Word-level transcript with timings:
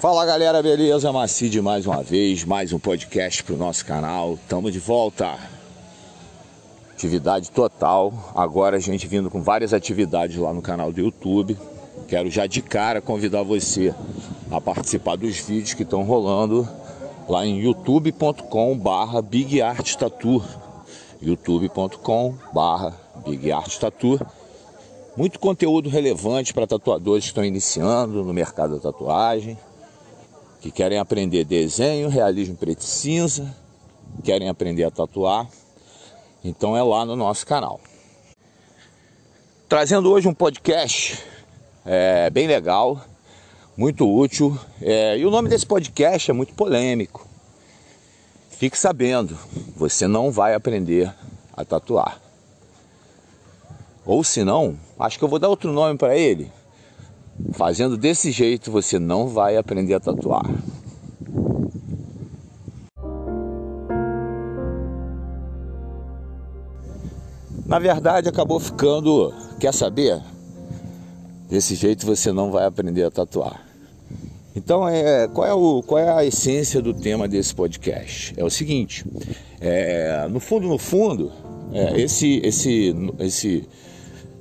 Fala 0.00 0.24
galera, 0.24 0.62
beleza? 0.62 1.12
Macide 1.12 1.60
mais 1.60 1.86
uma 1.86 2.02
vez, 2.02 2.42
mais 2.42 2.72
um 2.72 2.78
podcast 2.78 3.44
pro 3.44 3.54
nosso 3.54 3.84
canal. 3.84 4.38
Tamo 4.48 4.70
de 4.70 4.78
volta. 4.78 5.38
Atividade 6.90 7.50
total. 7.50 8.10
Agora 8.34 8.78
a 8.78 8.80
gente 8.80 9.06
vindo 9.06 9.30
com 9.30 9.42
várias 9.42 9.74
atividades 9.74 10.38
lá 10.38 10.54
no 10.54 10.62
canal 10.62 10.90
do 10.90 11.02
YouTube. 11.02 11.54
Quero 12.08 12.30
já 12.30 12.46
de 12.46 12.62
cara 12.62 13.02
convidar 13.02 13.42
você 13.42 13.94
a 14.50 14.58
participar 14.58 15.16
dos 15.16 15.36
vídeos 15.36 15.74
que 15.74 15.82
estão 15.82 16.02
rolando 16.02 16.66
lá 17.28 17.44
em 17.44 17.58
youtube.com 17.58 18.78
barra 18.78 19.20
Big 19.20 19.60
Art 19.60 19.96
Tattoo 19.96 20.42
youtube.com 21.20 22.36
barra 22.54 22.94
Big 23.26 23.52
Art 23.52 23.76
Tattoo 23.76 24.18
muito 25.14 25.38
conteúdo 25.38 25.90
relevante 25.90 26.54
para 26.54 26.66
tatuadores 26.66 27.24
que 27.24 27.30
estão 27.32 27.44
iniciando 27.44 28.24
no 28.24 28.32
mercado 28.32 28.76
da 28.76 28.80
tatuagem 28.90 29.58
que 30.60 30.70
querem 30.70 30.98
aprender 30.98 31.44
desenho, 31.44 32.08
realismo 32.08 32.54
preto 32.54 32.82
e 32.82 32.86
cinza, 32.86 33.54
querem 34.22 34.48
aprender 34.48 34.84
a 34.84 34.90
tatuar, 34.90 35.48
então 36.44 36.76
é 36.76 36.82
lá 36.82 37.04
no 37.04 37.16
nosso 37.16 37.46
canal. 37.46 37.80
Trazendo 39.68 40.10
hoje 40.10 40.28
um 40.28 40.34
podcast 40.34 41.24
é, 41.84 42.28
bem 42.28 42.46
legal, 42.46 43.00
muito 43.76 44.06
útil, 44.06 44.58
é, 44.82 45.16
e 45.16 45.24
o 45.24 45.30
nome 45.30 45.48
desse 45.48 45.64
podcast 45.64 46.30
é 46.30 46.34
muito 46.34 46.52
polêmico. 46.54 47.26
Fique 48.50 48.76
sabendo, 48.76 49.38
você 49.74 50.06
não 50.06 50.30
vai 50.30 50.54
aprender 50.54 51.10
a 51.54 51.64
tatuar. 51.64 52.20
Ou 54.04 54.22
se 54.22 54.44
não, 54.44 54.76
acho 54.98 55.18
que 55.18 55.24
eu 55.24 55.28
vou 55.28 55.38
dar 55.38 55.48
outro 55.48 55.72
nome 55.72 55.96
para 55.96 56.16
ele, 56.16 56.52
Fazendo 57.52 57.96
desse 57.96 58.30
jeito 58.30 58.70
você 58.70 58.98
não 58.98 59.26
vai 59.28 59.56
aprender 59.56 59.94
a 59.94 60.00
tatuar. 60.00 60.44
Na 67.66 67.78
verdade, 67.78 68.28
acabou 68.28 68.58
ficando, 68.58 69.32
quer 69.60 69.72
saber? 69.72 70.20
Desse 71.48 71.76
jeito 71.76 72.04
você 72.04 72.32
não 72.32 72.50
vai 72.50 72.66
aprender 72.66 73.04
a 73.04 73.10
tatuar. 73.10 73.64
Então, 74.56 74.88
é, 74.88 75.28
qual, 75.28 75.46
é 75.46 75.54
o, 75.54 75.82
qual 75.82 75.98
é 76.00 76.12
a 76.12 76.24
essência 76.24 76.82
do 76.82 76.92
tema 76.92 77.28
desse 77.28 77.54
podcast? 77.54 78.34
É 78.36 78.44
o 78.44 78.50
seguinte: 78.50 79.04
é, 79.60 80.26
no 80.28 80.40
fundo, 80.40 80.66
no 80.66 80.78
fundo, 80.78 81.30
é, 81.72 82.00
esse, 82.00 82.40
esse, 82.42 82.94
esse 83.20 83.68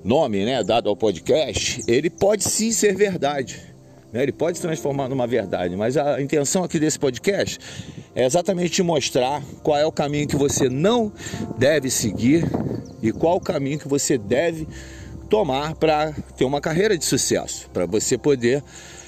nome 0.04 0.46
né, 0.46 0.64
dado 0.64 0.90
ao 0.90 0.96
podcast, 0.96 1.82
ele 1.88 2.10
pode 2.10 2.44
sim 2.44 2.72
ser 2.72 2.96
verdade. 2.96 3.62
Né? 4.12 4.24
Ele 4.24 4.32
pode 4.32 4.58
se 4.58 4.62
transformar 4.62 5.08
numa 5.08 5.28
verdade, 5.28 5.76
mas 5.76 5.98
a 5.98 6.22
intenção 6.22 6.64
aqui 6.64 6.80
desse 6.80 6.98
podcast 6.98 7.60
é 8.16 8.26
exatamente 8.26 8.72
te 8.72 8.84
mostrar 8.84 9.44
qual 9.64 9.78
é 9.78 9.86
o 9.86 9.92
caminho 9.92 10.28
que 10.28 10.36
você 10.36 10.70
não 10.70 11.12
deve 11.58 11.90
seguir 11.90 12.46
e 13.02 13.12
qual 13.12 13.38
o 13.38 13.42
caminho 13.42 13.80
que 13.80 13.88
você 13.88 14.18
deve 14.18 14.68
tomar 15.30 15.76
para 15.76 16.12
ter 16.36 16.44
uma 16.44 16.60
carreira 16.60 16.98
de 16.98 17.06
sucesso, 17.06 17.70
para 17.72 17.86
você 17.86 18.18
poder 18.18 18.64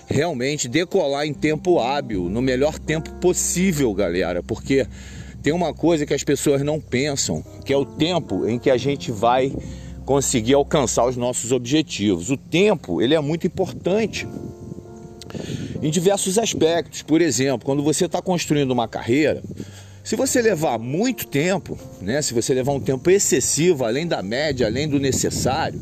realmente 0.08 0.68
decolar 0.68 1.26
em 1.26 1.34
tempo 1.34 1.80
hábil, 1.80 2.30
no 2.30 2.42
melhor 2.42 2.78
tempo 2.78 3.12
possível, 3.16 3.94
galera, 3.94 4.44
porque 4.44 4.86
tem 5.42 5.52
uma 5.52 5.74
coisa 5.74 6.06
que 6.06 6.14
as 6.14 6.24
pessoas 6.24 6.62
não 6.62 6.80
pensam, 6.80 7.44
que 7.66 7.74
é 7.74 7.78
o 7.78 7.86
tempo 7.86 8.48
em 8.48 8.60
que 8.60 8.70
a 8.70 8.78
gente 8.78 9.12
vai 9.12 9.52
conseguir 10.12 10.56
alcançar 10.56 11.06
os 11.08 11.16
nossos 11.16 11.54
objetivos. 11.54 12.30
O 12.30 12.36
tempo, 12.36 13.02
ele 13.02 13.16
é 13.16 13.20
muito 13.22 13.48
importante 13.48 14.28
em 15.82 15.90
diversos 15.90 16.38
aspectos. 16.38 17.02
Por 17.02 17.22
exemplo, 17.22 17.66
quando 17.66 17.82
você 17.82 18.08
está 18.08 18.22
construindo 18.22 18.72
uma 18.72 18.90
carreira, 18.90 19.42
se 20.04 20.18
você 20.18 20.42
levar 20.42 20.78
muito 20.78 21.26
tempo, 21.26 21.80
né, 22.02 22.22
se 22.22 22.34
você 22.34 22.54
levar 22.54 22.74
um 22.74 22.80
tempo 22.82 23.10
excessivo, 23.10 23.86
além 23.86 24.06
da 24.06 24.22
média, 24.22 24.68
além 24.68 24.86
do 24.86 25.00
necessário, 25.00 25.80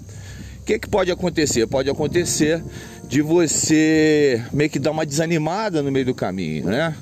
o 0.61 0.63
que, 0.63 0.77
que 0.77 0.87
pode 0.87 1.11
acontecer? 1.11 1.65
Pode 1.65 1.89
acontecer 1.89 2.63
de 3.07 3.23
você 3.23 4.45
meio 4.53 4.69
que 4.69 4.77
dar 4.77 4.91
uma 4.91 5.07
desanimada 5.07 5.81
no 5.81 5.91
meio 5.91 6.05
do 6.05 6.13
caminho, 6.13 6.65
né? 6.65 6.95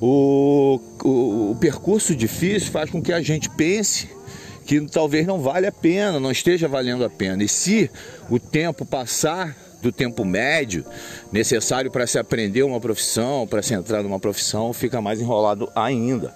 O, 0.00 0.80
o, 1.02 1.50
o 1.50 1.56
percurso 1.60 2.14
difícil 2.14 2.70
faz 2.70 2.88
com 2.88 3.02
que 3.02 3.12
a 3.12 3.20
gente 3.20 3.50
pense 3.50 4.19
que 4.70 4.80
talvez 4.82 5.26
não 5.26 5.40
vale 5.40 5.66
a 5.66 5.72
pena, 5.72 6.20
não 6.20 6.30
esteja 6.30 6.68
valendo 6.68 7.04
a 7.04 7.10
pena. 7.10 7.42
E 7.42 7.48
se 7.48 7.90
o 8.30 8.38
tempo 8.38 8.86
passar 8.86 9.56
do 9.82 9.90
tempo 9.90 10.24
médio 10.24 10.84
necessário 11.32 11.90
para 11.90 12.06
se 12.06 12.20
aprender 12.20 12.62
uma 12.62 12.78
profissão, 12.78 13.48
para 13.48 13.62
se 13.62 13.74
entrar 13.74 14.00
numa 14.00 14.20
profissão, 14.20 14.72
fica 14.72 15.00
mais 15.00 15.20
enrolado 15.20 15.68
ainda. 15.74 16.32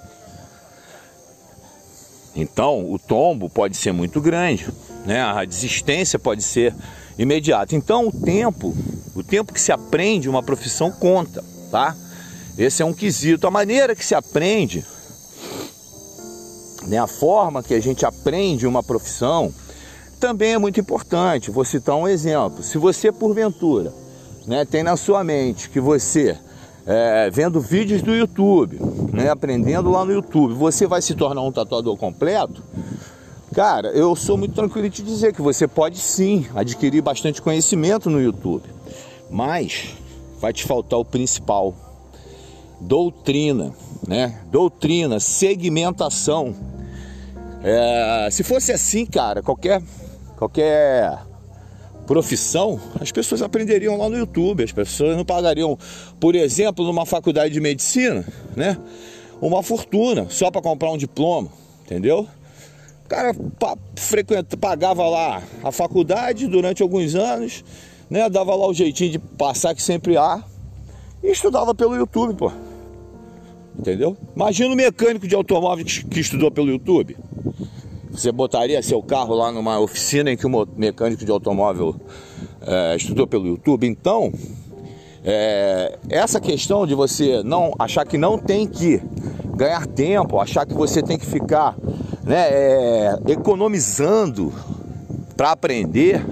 Então, 2.35 2.91
o 2.91 2.99
tombo 2.99 3.49
pode 3.49 3.77
ser 3.77 3.93
muito 3.93 4.21
grande, 4.21 4.67
né? 5.07 5.23
A 5.23 5.45
desistência 5.45 6.19
pode 6.19 6.43
ser 6.43 6.75
imediata. 7.17 7.77
Então, 7.77 8.09
o 8.09 8.13
tempo, 8.13 8.77
o 9.15 9.23
tempo 9.23 9.55
que 9.55 9.61
se 9.61 9.71
aprende 9.71 10.29
uma 10.29 10.43
profissão 10.43 10.91
conta, 10.91 11.45
tá? 11.71 11.95
Esse 12.59 12.83
é 12.83 12.85
um 12.85 12.93
quesito. 12.93 13.47
A 13.47 13.51
maneira 13.53 13.95
que 13.95 14.05
se 14.05 14.17
aprende 14.17 14.85
né, 16.87 16.99
a 16.99 17.07
forma 17.07 17.63
que 17.63 17.75
a 17.75 17.81
gente 17.81 18.05
aprende 18.05 18.67
uma 18.67 18.83
profissão 18.83 19.53
também 20.21 20.55
é 20.55 20.59
muito 20.59 20.81
importante. 20.81 21.51
Vou 21.51 21.65
citar 21.65 21.97
um 21.97 22.09
exemplo. 22.09 22.63
Se 22.63 22.79
você, 22.79 23.13
porventura, 23.13 23.93
né, 24.47 24.65
tem 24.65 24.83
na 24.83 24.97
sua 24.97 25.25
mente 25.25 25.69
que 25.71 25.81
você, 25.81 26.37
é, 26.87 27.31
vendo 27.31 27.61
vídeos 27.61 28.03
do 28.03 28.15
YouTube, 28.15 28.79
né, 29.13 29.31
aprendendo 29.31 29.91
lá 29.91 30.05
no 30.05 30.13
YouTube, 30.13 30.55
você 30.55 30.87
vai 30.87 31.03
se 31.03 31.15
tornar 31.15 31.43
um 31.43 31.53
tatuador 31.53 31.97
completo, 31.97 32.63
cara, 33.55 33.89
eu 33.89 34.15
sou 34.17 34.37
muito 34.37 34.55
tranquilo 34.55 34.87
em 34.87 34.91
te 34.91 35.03
dizer 35.03 35.33
que 35.33 35.43
você 35.43 35.67
pode 35.67 35.99
sim 35.99 36.47
adquirir 36.55 37.03
bastante 37.03 37.41
conhecimento 37.41 38.11
no 38.11 38.21
YouTube, 38.21 38.65
mas 39.31 39.95
vai 40.41 40.53
te 40.53 40.65
faltar 40.65 40.99
o 40.99 41.05
principal: 41.05 41.75
doutrina, 42.81 43.73
né? 44.07 44.41
Doutrina, 44.51 45.21
segmentação 45.21 46.55
é, 47.65 48.29
se 48.31 48.43
fosse 48.43 48.73
assim, 48.73 49.07
cara, 49.07 49.43
qualquer, 49.43 49.83
qualquer 50.37 51.19
profissão, 52.07 52.79
as 53.01 53.11
pessoas 53.11 53.41
aprenderiam 53.41 53.97
lá 53.97 54.07
no 54.11 54.19
YouTube, 54.19 54.63
as 54.63 54.71
pessoas 54.71 55.17
não 55.17 55.25
pagariam, 55.25 55.79
por 56.21 56.35
exemplo, 56.35 56.85
numa 56.85 57.07
faculdade 57.07 57.55
de 57.55 57.61
medicina, 57.61 58.23
né? 58.55 58.77
Uma 59.41 59.63
fortuna 59.63 60.27
só 60.29 60.51
para 60.51 60.61
comprar 60.61 60.91
um 60.91 60.99
diploma, 60.99 61.49
entendeu? 61.87 62.29
O 63.05 63.09
cara 63.09 63.35
frequenta, 63.97 64.59
pagava 64.59 65.09
lá 65.09 65.43
a 65.63 65.73
faculdade 65.73 66.47
durante 66.47 66.83
alguns 66.83 67.15
anos, 67.15 67.65
né? 68.11 68.29
Dava 68.29 68.55
lá 68.55 68.67
o 68.69 68.75
jeitinho 68.75 69.13
de 69.13 69.19
passar 69.19 69.75
que 69.75 69.83
sempre 69.83 70.19
há 70.19 70.45
e 71.23 71.31
estudava 71.31 71.75
pelo 71.75 71.97
YouTube, 71.97 72.35
pô. 72.35 72.53
Entendeu? 73.79 74.17
Imagina 74.37 74.69
um 74.69 74.77
mecânico 74.77 75.27
de 75.27 75.35
automóvel 75.35 75.85
que 75.85 76.21
estudou 76.21 76.51
pelo 76.51 76.69
YouTube. 76.69 77.17
Você 78.11 78.31
botaria 78.31 78.81
seu 78.83 79.03
carro 79.03 79.35
lá 79.35 79.51
numa 79.51 79.81
oficina 79.81 80.31
em 80.31 80.37
que 80.37 80.47
o 80.47 80.69
mecânico 80.77 81.25
de 81.25 81.31
automóvel 81.31 81.97
é, 82.65 82.97
estudou 82.97 83.27
pelo 83.27 83.47
YouTube? 83.47 83.87
Então, 83.87 84.33
é, 85.25 85.99
essa 86.09 86.41
questão 86.41 86.87
de 86.87 86.95
você 86.95 87.43
não 87.43 87.73
achar 87.79 88.07
que 88.07 88.17
não 88.17 88.39
tem 88.39 88.67
que 88.67 89.03
ganhar 89.57 89.87
tempo, 89.87 90.39
achar 90.39 90.67
que 90.67 90.75
você 90.75 91.03
tem 91.03 91.19
que 91.19 91.27
ficar 91.27 91.77
né, 92.25 92.49
é, 92.51 93.19
economizando 93.29 94.53
para 95.37 95.53
aprender, 95.53 96.25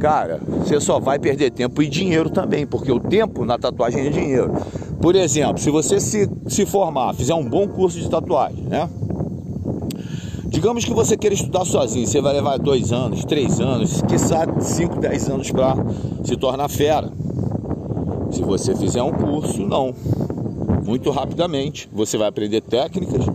cara, 0.00 0.40
você 0.46 0.80
só 0.80 0.98
vai 0.98 1.18
perder 1.18 1.50
tempo 1.50 1.82
e 1.82 1.88
dinheiro 1.88 2.30
também, 2.30 2.66
porque 2.66 2.90
o 2.90 3.00
tempo 3.00 3.44
na 3.44 3.58
tatuagem 3.58 4.06
é 4.06 4.10
dinheiro. 4.10 4.52
Por 5.00 5.14
exemplo, 5.16 5.58
se 5.58 5.70
você 5.70 6.00
se, 6.00 6.30
se 6.48 6.64
formar, 6.64 7.14
fizer 7.14 7.34
um 7.34 7.44
bom 7.44 7.68
curso 7.68 7.98
de 8.00 8.08
tatuagem, 8.08 8.64
né? 8.64 8.88
Digamos 10.54 10.84
que 10.84 10.94
você 10.94 11.16
queira 11.16 11.34
estudar 11.34 11.64
sozinho, 11.64 12.06
você 12.06 12.20
vai 12.20 12.32
levar 12.32 12.60
dois 12.60 12.92
anos, 12.92 13.24
três 13.24 13.58
anos, 13.58 14.00
quiçá 14.02 14.46
cinco, 14.60 15.00
dez 15.00 15.28
anos 15.28 15.50
para 15.50 15.74
se 16.22 16.36
tornar 16.36 16.68
fera. 16.68 17.12
Se 18.30 18.40
você 18.40 18.72
fizer 18.76 19.02
um 19.02 19.10
curso, 19.10 19.66
não. 19.66 19.92
Muito 20.86 21.10
rapidamente 21.10 21.88
você 21.92 22.16
vai 22.16 22.28
aprender 22.28 22.60
técnicas, 22.60 23.26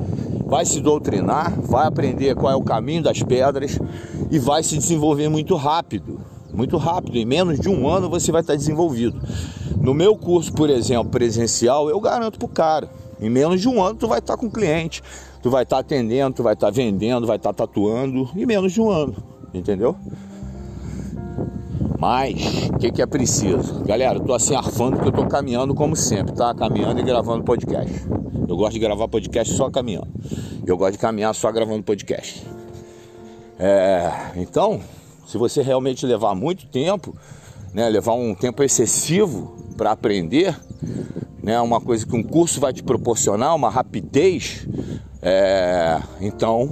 vai 0.45 0.65
se 0.65 0.79
doutrinar, 0.79 1.59
vai 1.59 1.87
aprender 1.87 2.35
qual 2.35 2.53
é 2.53 2.55
o 2.55 2.63
caminho 2.63 3.03
das 3.03 3.21
pedras 3.21 3.77
e 4.31 4.39
vai 4.39 4.63
se 4.63 4.77
desenvolver 4.77 5.27
muito 5.27 5.57
rápido. 5.57 6.21
Muito 6.53 6.77
rápido, 6.77 7.17
em 7.17 7.25
menos 7.25 7.59
de 7.59 7.67
um 7.67 7.85
ano 7.85 8.09
você 8.09 8.31
vai 8.31 8.39
estar 8.39 8.55
desenvolvido. 8.55 9.21
No 9.75 9.93
meu 9.93 10.15
curso, 10.15 10.53
por 10.53 10.69
exemplo, 10.69 11.11
presencial, 11.11 11.89
eu 11.89 11.99
garanto 11.99 12.39
pro 12.39 12.47
cara, 12.47 12.89
em 13.19 13.29
menos 13.29 13.59
de 13.59 13.67
um 13.67 13.83
ano 13.83 13.95
tu 13.95 14.07
vai 14.07 14.19
estar 14.19 14.37
com 14.37 14.49
cliente, 14.49 15.03
tu 15.41 15.49
vai 15.49 15.63
estar 15.63 15.77
tá 15.77 15.79
atendendo, 15.81 16.35
tu 16.35 16.43
vai 16.43 16.53
estar 16.53 16.67
tá 16.67 16.71
vendendo, 16.71 17.25
vai 17.25 17.37
estar 17.37 17.53
tá 17.53 17.65
tatuando 17.65 18.29
em 18.35 18.45
menos 18.45 18.71
de 18.73 18.81
um 18.81 18.89
ano, 18.89 19.15
entendeu? 19.53 19.95
Mas, 21.99 22.69
o 22.69 22.77
que, 22.77 22.91
que 22.91 23.01
é 23.01 23.05
preciso? 23.05 23.83
Galera, 23.83 24.19
eu 24.19 24.23
tô 24.23 24.33
assim 24.33 24.55
arfando 24.55 24.95
porque 24.95 25.09
eu 25.09 25.13
tô 25.13 25.27
caminhando 25.27 25.75
como 25.75 25.97
sempre, 25.97 26.33
tá? 26.33 26.53
Caminhando 26.55 27.01
e 27.01 27.03
gravando 27.03 27.43
podcast. 27.43 27.93
Eu 28.47 28.55
gosto 28.55 28.73
de 28.73 28.79
gravar 28.79 29.07
podcast 29.09 29.53
só 29.53 29.69
caminhando. 29.69 30.07
Eu 30.65 30.77
gosto 30.77 30.93
de 30.93 30.97
caminhar 30.97 31.35
só 31.35 31.51
gravando 31.51 31.83
podcast. 31.83 32.45
É, 33.59 34.31
então, 34.37 34.79
se 35.27 35.37
você 35.37 35.61
realmente 35.61 36.05
levar 36.05 36.33
muito 36.33 36.65
tempo, 36.67 37.13
né, 37.73 37.89
levar 37.89 38.13
um 38.13 38.33
tempo 38.33 38.63
excessivo 38.63 39.57
para 39.75 39.91
aprender, 39.91 40.57
né, 41.43 41.59
uma 41.59 41.81
coisa 41.81 42.05
que 42.05 42.15
um 42.15 42.23
curso 42.23 42.61
vai 42.61 42.71
te 42.71 42.81
proporcionar, 42.81 43.53
uma 43.53 43.69
rapidez, 43.69 44.65
é, 45.21 46.01
então 46.21 46.69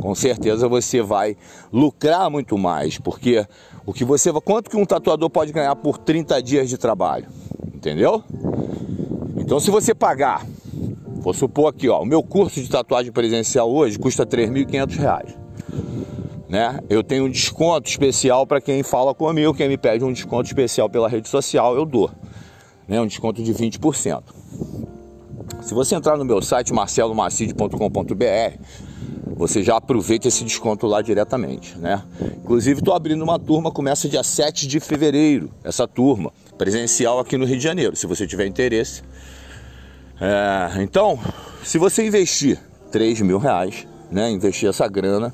com 0.00 0.14
certeza 0.14 0.68
você 0.68 1.00
vai 1.00 1.36
lucrar 1.72 2.28
muito 2.28 2.58
mais, 2.58 2.98
porque 2.98 3.46
o 3.86 3.92
que 3.92 4.04
você 4.04 4.32
quanto 4.32 4.68
que 4.68 4.76
um 4.76 4.84
tatuador 4.84 5.30
pode 5.30 5.52
ganhar 5.52 5.76
por 5.76 5.96
30 5.96 6.42
dias 6.42 6.68
de 6.68 6.76
trabalho, 6.76 7.26
entendeu? 7.72 8.22
Então 9.36 9.60
se 9.60 9.70
você 9.70 9.94
pagar, 9.94 10.44
vou 11.20 11.32
supor 11.32 11.68
aqui, 11.68 11.88
ó, 11.88 12.02
o 12.02 12.04
meu 12.04 12.22
curso 12.22 12.60
de 12.60 12.68
tatuagem 12.68 13.12
presencial 13.12 13.72
hoje 13.72 13.98
custa 13.98 14.26
3.500 14.26 14.96
reais. 14.98 15.42
Né? 16.48 16.80
Eu 16.90 17.02
tenho 17.02 17.24
um 17.24 17.30
desconto 17.30 17.88
especial 17.88 18.46
para 18.46 18.60
quem 18.60 18.82
fala 18.82 19.14
comigo, 19.14 19.54
quem 19.54 19.68
me 19.68 19.78
pede 19.78 20.04
um 20.04 20.12
desconto 20.12 20.48
especial 20.48 20.90
pela 20.90 21.08
rede 21.08 21.26
social, 21.26 21.74
eu 21.74 21.86
dou. 21.86 22.10
Né? 22.86 23.00
Um 23.00 23.06
desconto 23.06 23.42
de 23.42 23.54
20%. 23.54 24.22
Se 25.62 25.74
você 25.74 25.94
entrar 25.94 26.16
no 26.16 26.24
meu 26.24 26.42
site 26.42 26.72
marcelomacide.com.br, 26.72 28.58
você 29.36 29.62
já 29.62 29.76
aproveita 29.76 30.26
esse 30.26 30.42
desconto 30.44 30.86
lá 30.86 31.00
diretamente, 31.00 31.78
né? 31.78 32.02
Inclusive 32.38 32.80
estou 32.80 32.92
abrindo 32.94 33.22
uma 33.22 33.38
turma, 33.38 33.70
começa 33.70 34.08
dia 34.08 34.24
7 34.24 34.66
de 34.66 34.80
fevereiro, 34.80 35.50
essa 35.62 35.86
turma, 35.86 36.32
presencial 36.58 37.20
aqui 37.20 37.36
no 37.36 37.44
Rio 37.44 37.56
de 37.56 37.62
Janeiro, 37.62 37.94
se 37.96 38.06
você 38.06 38.26
tiver 38.26 38.46
interesse. 38.46 39.02
É, 40.20 40.82
então, 40.82 41.18
se 41.62 41.78
você 41.78 42.04
investir 42.04 42.58
3 42.90 43.20
mil 43.20 43.38
reais, 43.38 43.86
né, 44.10 44.30
investir 44.30 44.68
essa 44.68 44.86
grana, 44.88 45.32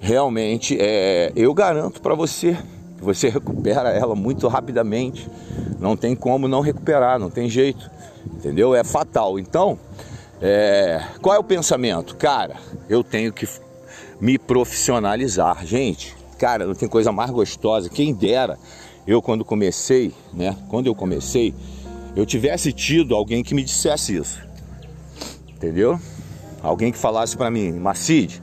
realmente 0.00 0.76
é, 0.80 1.30
eu 1.36 1.52
garanto 1.52 2.00
para 2.00 2.14
você 2.14 2.56
você 3.02 3.28
recupera 3.30 3.90
ela 3.90 4.14
muito 4.14 4.48
rapidamente. 4.48 5.28
Não 5.78 5.96
tem 5.96 6.14
como 6.14 6.46
não 6.46 6.60
recuperar, 6.60 7.18
não 7.18 7.28
tem 7.28 7.48
jeito, 7.48 7.90
entendeu? 8.34 8.74
É 8.74 8.84
fatal. 8.84 9.38
Então, 9.38 9.78
é, 10.40 11.02
qual 11.20 11.36
é 11.36 11.38
o 11.38 11.44
pensamento? 11.44 12.16
Cara, 12.16 12.56
eu 12.88 13.02
tenho 13.02 13.32
que 13.32 13.48
me 14.20 14.38
profissionalizar. 14.38 15.66
Gente, 15.66 16.16
cara, 16.38 16.66
não 16.66 16.74
tem 16.74 16.88
coisa 16.88 17.10
mais 17.10 17.30
gostosa. 17.30 17.88
Quem 17.88 18.14
dera 18.14 18.58
eu, 19.06 19.20
quando 19.20 19.44
comecei, 19.44 20.14
né? 20.32 20.56
Quando 20.68 20.86
eu 20.86 20.94
comecei, 20.94 21.52
eu 22.14 22.24
tivesse 22.24 22.72
tido 22.72 23.14
alguém 23.14 23.42
que 23.42 23.54
me 23.54 23.64
dissesse 23.64 24.16
isso. 24.16 24.40
Entendeu? 25.48 25.98
Alguém 26.62 26.92
que 26.92 26.98
falasse 26.98 27.36
para 27.36 27.50
mim, 27.50 27.72
Macide, 27.72 28.40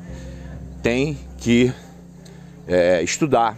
tem 0.81 1.17
que 1.37 1.71
é, 2.67 3.01
estudar. 3.01 3.57